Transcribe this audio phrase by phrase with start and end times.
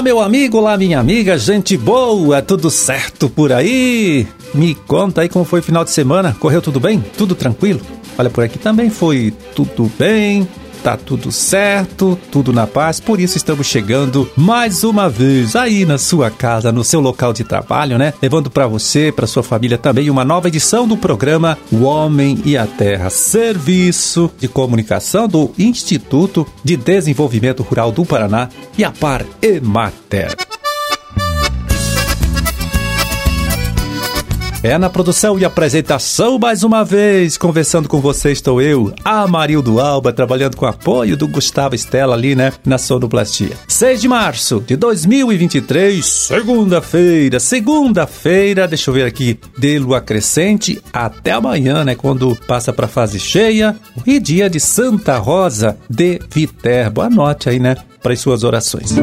[0.00, 4.26] Olá, meu amigo, olá, minha amiga, gente boa, tudo certo por aí?
[4.54, 7.04] Me conta aí como foi o final de semana, correu tudo bem?
[7.18, 7.82] Tudo tranquilo?
[8.16, 10.48] Olha, por aqui também foi tudo bem,
[10.82, 12.98] tá tudo certo, tudo na paz.
[12.98, 17.44] Por isso estamos chegando mais uma vez aí na sua casa, no seu local de
[17.44, 18.14] trabalho, né?
[18.20, 22.56] Levando para você, para sua família também uma nova edição do programa O Homem e
[22.56, 29.24] a Terra, serviço de comunicação do Instituto de Desenvolvimento Rural do Paraná e a Par
[29.42, 30.49] Emater.
[34.62, 37.38] É na produção e apresentação mais uma vez.
[37.38, 42.52] Conversando com você estou eu, Amarildo Alba, trabalhando com apoio do Gustavo Estela ali, né,
[42.66, 43.56] na sonoplastia.
[43.66, 51.32] 6 de março de 2023, segunda-feira, segunda-feira, deixa eu ver aqui, de lua crescente até
[51.32, 53.74] amanhã, né, quando passa para fase cheia,
[54.06, 57.00] e dia de Santa Rosa de Viterbo.
[57.00, 58.94] Anote aí, né, para as suas orações.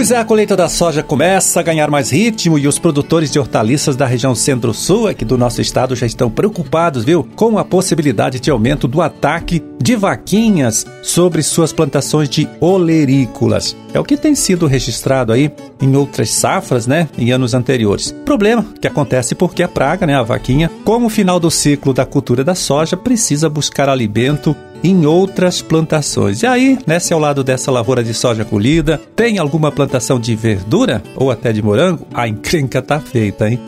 [0.00, 3.38] Pois é, a colheita da soja começa a ganhar mais ritmo e os produtores de
[3.38, 8.40] hortaliças da região centro-sul aqui do nosso estado já estão preocupados, viu, com a possibilidade
[8.40, 13.76] de aumento do ataque de vaquinhas sobre suas plantações de olerícolas.
[13.92, 18.10] É o que tem sido registrado aí em outras safras, né, em anos anteriores.
[18.24, 22.42] Problema que acontece porque a praga, né, a vaquinha, como final do ciclo da cultura
[22.42, 26.42] da soja, precisa buscar alimento em outras plantações.
[26.42, 30.34] E aí, né, se ao lado dessa lavoura de soja colhida tem alguma plantação de
[30.34, 33.60] verdura ou até de morango, a encrenca tá feita, hein?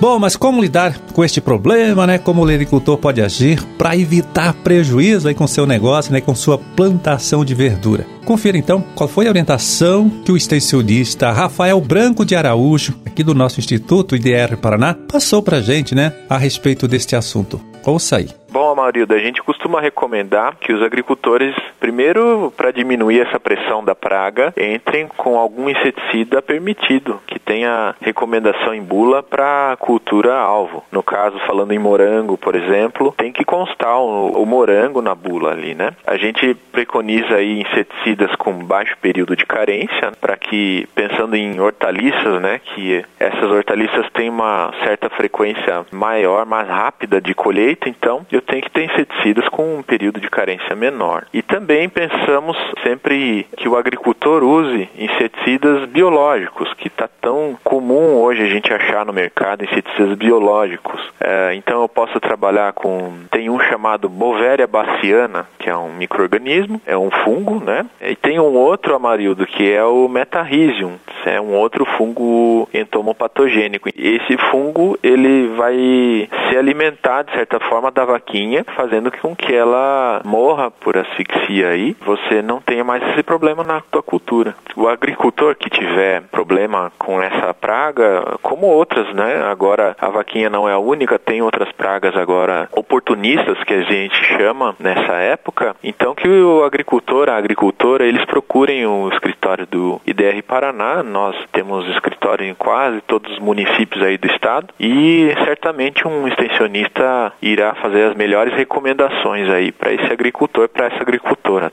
[0.00, 2.18] Bom, mas como lidar com este problema, né?
[2.18, 6.20] Como o agricultor pode agir para evitar prejuízo aí com seu negócio, né?
[6.20, 8.06] Com sua plantação de verdura.
[8.24, 13.34] Confira então qual foi a orientação que o extensionista Rafael Branco de Araújo, aqui do
[13.34, 16.12] nosso Instituto IDR Paraná, passou para gente, né?
[16.28, 17.60] A respeito deste assunto.
[17.84, 18.28] Ouça aí.
[18.54, 23.96] Bom, Amarildo, a gente costuma recomendar que os agricultores, primeiro, para diminuir essa pressão da
[23.96, 30.84] praga, entrem com algum inseticida permitido, que tenha recomendação em bula para cultura alvo.
[30.92, 35.50] No caso, falando em morango, por exemplo, tem que constar o, o morango na bula
[35.50, 35.90] ali, né?
[36.06, 42.40] A gente preconiza aí inseticidas com baixo período de carência, para que, pensando em hortaliças,
[42.40, 48.40] né, que essas hortaliças têm uma certa frequência maior, mais rápida de colheita, então eu
[48.40, 51.26] tenho que ter inseticidas com um período de carência menor.
[51.32, 58.42] E também pensamos sempre que o agricultor use inseticidas biológicos, que está tão comum hoje
[58.42, 61.00] a gente achar no mercado inseticidas biológicos.
[61.20, 66.80] É, então eu posso trabalhar com tem um chamado Bovéria baciana, que é um microorganismo,
[66.86, 67.86] é um fungo, né?
[68.06, 73.88] E tem um outro amarildo que é o Metarrhizium, é um outro fungo entomopatogênico.
[73.96, 80.20] Esse fungo ele vai se alimentar de certa forma da vaquinha, fazendo com que ela
[80.24, 84.54] morra por asfixia aí, você não tenha mais esse problema na tua cultura.
[84.76, 89.44] O agricultor que tiver problema com essa praga, como outras, né?
[89.50, 94.16] Agora a vaquinha não é a única, tem outras pragas agora oportunistas que a gente
[94.36, 95.74] chama nessa época.
[95.82, 101.02] Então que o agricultor, a agricultora, eles procurem o escritório do IDR Paraná.
[101.02, 107.32] Nós temos escritório em quase todos os municípios aí do estado e certamente um extensionista
[107.40, 111.72] irá fazer as melhores recomendações aí para esse agricultor, para essa agricultora.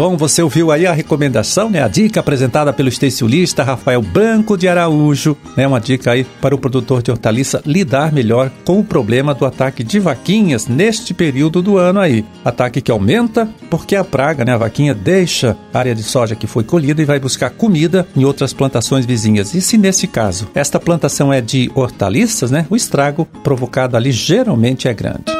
[0.00, 1.82] Bom, você ouviu aí a recomendação, né?
[1.82, 5.66] A dica apresentada pelo extensionista Rafael Branco de Araújo, né?
[5.66, 9.84] Uma dica aí para o produtor de hortaliça lidar melhor com o problema do ataque
[9.84, 12.24] de vaquinhas neste período do ano aí.
[12.42, 14.54] Ataque que aumenta porque a praga, né?
[14.54, 18.24] A vaquinha deixa a área de soja que foi colhida e vai buscar comida em
[18.24, 19.52] outras plantações vizinhas.
[19.52, 22.66] E se nesse caso esta plantação é de hortaliças, né?
[22.70, 25.39] O estrago provocado ali geralmente é grande.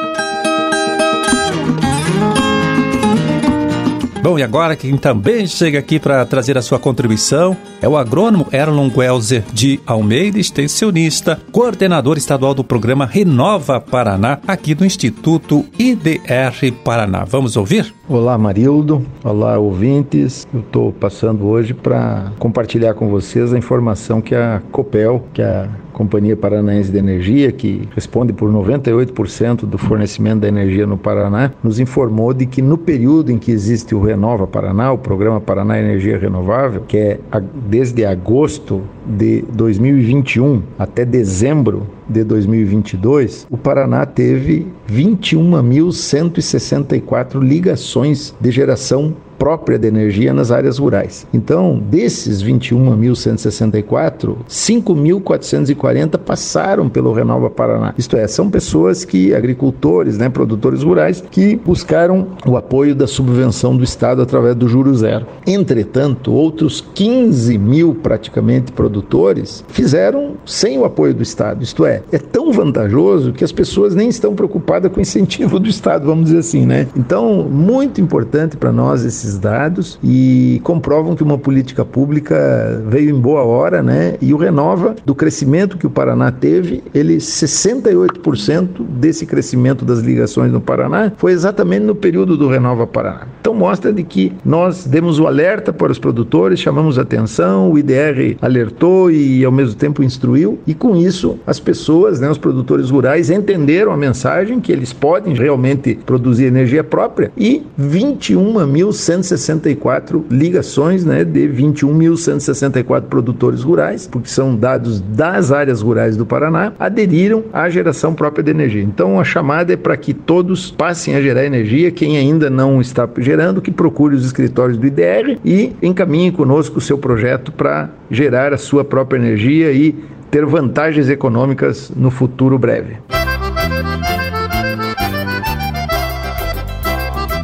[4.23, 8.47] Bom, e agora quem também chega aqui para trazer a sua contribuição é o agrônomo
[8.53, 16.71] Erlon Welzer de Almeida, extensionista, coordenador estadual do programa Renova Paraná, aqui do Instituto IDR
[16.85, 17.25] Paraná.
[17.25, 17.95] Vamos ouvir?
[18.07, 19.07] Olá, Marildo.
[19.25, 20.47] Olá, ouvintes.
[20.53, 25.47] Eu estou passando hoje para compartilhar com vocês a informação que a COPEL, que é
[25.47, 25.69] a
[26.01, 31.79] Companhia Paranaense de Energia, que responde por 98% do fornecimento da energia no Paraná, nos
[31.79, 36.17] informou de que no período em que existe o Renova Paraná, o Programa Paraná Energia
[36.17, 37.21] Renovável, que é
[37.69, 49.15] desde agosto de 2021 até dezembro de 2022, o Paraná teve 21.164 ligações de geração
[49.41, 51.27] própria de energia nas áreas rurais.
[51.33, 57.95] Então, desses 21.164, 5.440 passaram pelo Renova Paraná.
[57.97, 63.75] Isto é, são pessoas que, agricultores, né, produtores rurais, que buscaram o apoio da subvenção
[63.75, 65.27] do Estado através do juro zero.
[65.47, 71.63] Entretanto, outros 15 mil, praticamente, produtores fizeram sem o apoio do Estado.
[71.63, 75.69] Isto é, é tão vantajoso que as pessoas nem estão preocupadas com o incentivo do
[75.69, 76.87] Estado, vamos dizer assim, né?
[76.97, 83.21] Então, muito importante para nós esses dados e comprovam que uma política pública veio em
[83.21, 84.15] boa hora, né?
[84.21, 90.53] E o Renova, do crescimento que o Paraná teve, ele 68% desse crescimento das ligações
[90.53, 93.27] no Paraná foi exatamente no período do Renova Paraná.
[93.41, 98.37] Então mostra de que nós demos o alerta para os produtores, chamamos atenção, o IDR
[98.41, 101.90] alertou e ao mesmo tempo instruiu, e com isso as pessoas,
[102.21, 107.65] né, os produtores rurais entenderam a mensagem que eles podem realmente produzir energia própria e
[107.81, 116.73] 21.164 ligações, né, de 21.164 produtores rurais, porque são dados das áreas rurais do Paraná,
[116.79, 118.83] aderiram à geração própria de energia.
[118.83, 123.09] Então a chamada é para que todos passem a gerar energia, quem ainda não está
[123.19, 128.53] gerando, que procure os escritórios do IDR e encaminhe conosco o seu projeto para gerar
[128.53, 129.95] a sua própria energia e
[130.31, 132.99] ter vantagens econômicas no futuro breve.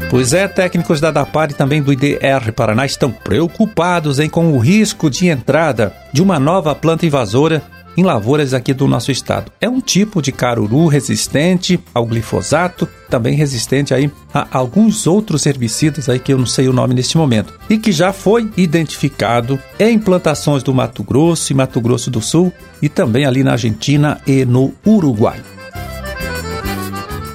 [0.09, 4.59] Pois é, técnicos da DAPAR e também do IDR Paraná estão preocupados em com o
[4.59, 7.61] risco de entrada de uma nova planta invasora
[7.97, 9.51] em lavouras aqui do nosso estado.
[9.61, 16.09] É um tipo de caruru resistente ao glifosato, também resistente aí a alguns outros herbicidas
[16.09, 19.99] aí que eu não sei o nome neste momento, e que já foi identificado em
[19.99, 22.53] plantações do Mato Grosso e Mato Grosso do Sul
[22.83, 25.56] e também ali na Argentina e no Uruguai.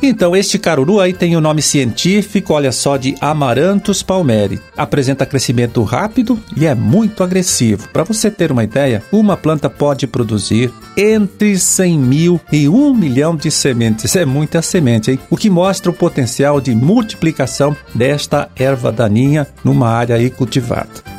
[0.03, 4.59] Então, este caruru aí tem o nome científico, olha só, de Amaranthus palmeri.
[4.75, 7.87] Apresenta crescimento rápido e é muito agressivo.
[7.89, 13.35] Para você ter uma ideia, uma planta pode produzir entre 100 mil e 1 milhão
[13.35, 14.15] de sementes.
[14.15, 15.19] É muita semente, hein?
[15.29, 21.10] O que mostra o potencial de multiplicação desta erva daninha numa área aí cultivada.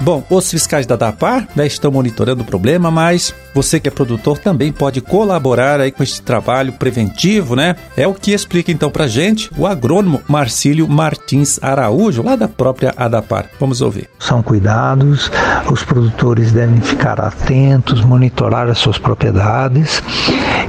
[0.00, 4.38] Bom, os fiscais da DAPAR né, estão monitorando o problema, mas você que é produtor
[4.38, 7.76] também pode colaborar aí com este trabalho preventivo, né?
[7.96, 12.92] É o que explica então pra gente o agrônomo Marcílio Martins Araújo, lá da própria
[12.96, 13.46] ADAPAR.
[13.58, 14.08] Vamos ouvir.
[14.18, 15.30] São cuidados,
[15.70, 20.02] os produtores devem ficar atentos, monitorar as suas propriedades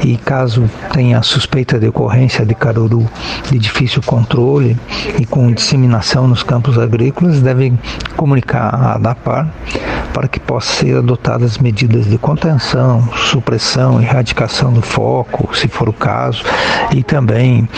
[0.03, 3.07] e caso tenha suspeita de ocorrência de caruru
[3.49, 4.77] de difícil controle
[5.19, 7.77] e com disseminação nos campos agrícolas, devem
[8.15, 9.51] comunicar à ADAPAR
[10.13, 15.93] para que possam ser adotadas medidas de contenção, supressão, erradicação do foco, se for o
[15.93, 16.43] caso,
[16.91, 17.69] e também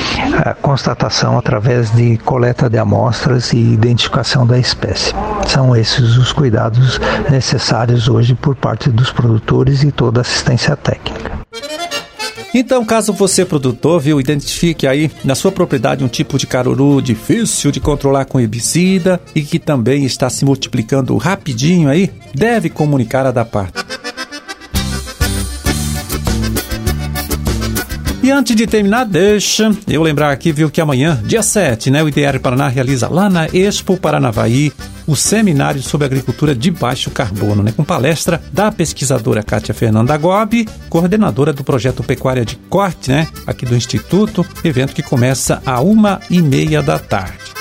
[0.45, 5.13] a constatação através de coleta de amostras e identificação da espécie.
[5.48, 7.00] São esses os cuidados
[7.30, 11.39] necessários hoje por parte dos produtores e toda a assistência técnica.
[12.54, 17.72] Então, caso você, produtor, viu, identifique aí na sua propriedade um tipo de caruru difícil
[17.72, 23.31] de controlar com herbicida e que também está se multiplicando rapidinho aí, deve comunicar a
[23.31, 23.48] da.
[28.22, 32.07] E antes de terminar, deixa eu lembrar aqui, viu, que amanhã, dia 7, né, o
[32.10, 34.72] IDR Paraná realiza lá na Expo Paranavaí
[35.10, 40.70] o seminário sobre agricultura de baixo carbono, né, com palestra da pesquisadora Kátia Fernanda Gobi,
[40.88, 46.19] coordenadora do projeto Pecuária de Corte, né, aqui do Instituto, evento que começa a uma
[46.30, 47.58] e meia da tarde.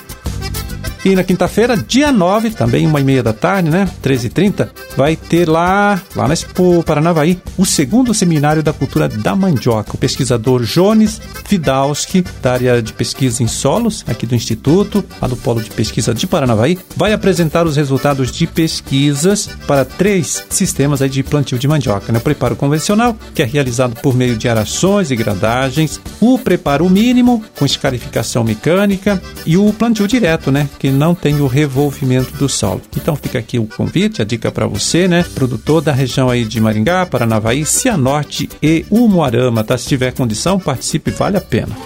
[1.04, 3.88] E na quinta-feira, dia 9, também uma e meia da tarde, né?
[4.02, 9.94] 13h30, vai ter lá, lá na Expo Paranavaí, o segundo seminário da cultura da mandioca.
[9.94, 15.36] O pesquisador Jones Fidalski, da área de pesquisa em solos, aqui do Instituto, lá do
[15.36, 21.08] Polo de Pesquisa de Paranavaí, vai apresentar os resultados de pesquisas para três sistemas aí
[21.08, 22.12] de plantio de mandioca.
[22.12, 22.18] Né?
[22.18, 27.42] O preparo convencional, que é realizado por meio de arações e gradagens, o preparo mínimo,
[27.56, 30.68] com escarificação mecânica, e o plantio direto, né?
[30.78, 32.80] Que não tem o revolvimento do solo.
[32.96, 35.24] Então fica aqui o convite, a dica para você, né?
[35.34, 39.76] Produtor da região aí de Maringá, Paranavaí, Cianorte e Umuarama, tá?
[39.76, 41.76] Se tiver condição, participe, vale a pena.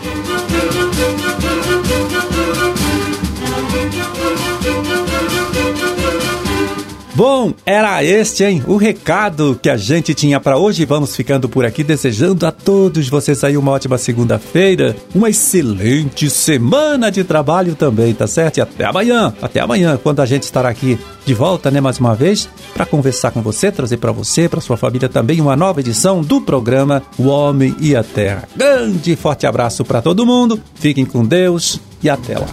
[7.14, 8.62] Bom, era este, hein?
[8.66, 10.86] O recado que a gente tinha para hoje.
[10.86, 17.10] Vamos ficando por aqui desejando a todos vocês aí uma ótima segunda-feira, uma excelente semana
[17.10, 18.56] de trabalho também, tá certo?
[18.56, 22.14] E até amanhã, até amanhã, quando a gente estará aqui de volta, né, mais uma
[22.14, 26.22] vez, para conversar com você, trazer para você, para sua família também uma nova edição
[26.22, 28.48] do programa O Homem e a Terra.
[28.56, 30.58] Grande forte abraço para todo mundo.
[30.74, 32.48] Fiquem com Deus e até lá.